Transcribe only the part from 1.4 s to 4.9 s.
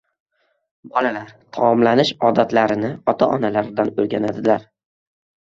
taomlanish odatlarini ota-onalaridan o‘rganadilar